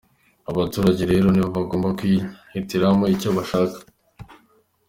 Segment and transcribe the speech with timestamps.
[0.51, 3.77] Abaturage rero nibo bagomba kwihitiramo icyo bashaka”.